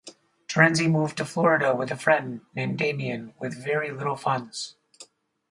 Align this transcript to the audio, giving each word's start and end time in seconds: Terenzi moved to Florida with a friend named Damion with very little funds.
Terenzi 0.47 0.89
moved 0.89 1.17
to 1.17 1.25
Florida 1.25 1.75
with 1.75 1.91
a 1.91 1.95
friend 1.95 2.41
named 2.55 2.79
Damion 2.79 3.35
with 3.39 3.63
very 3.63 3.91
little 3.91 4.15
funds. 4.15 4.75